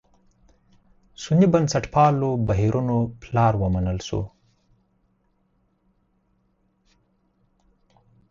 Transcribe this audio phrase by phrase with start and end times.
[1.23, 4.21] سني بنسټپالو بهیرونو پلار ومنل شو.